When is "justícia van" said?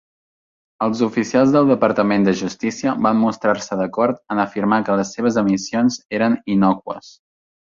2.39-3.21